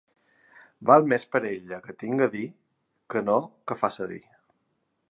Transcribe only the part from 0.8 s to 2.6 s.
Val més per ella que tinga a dir,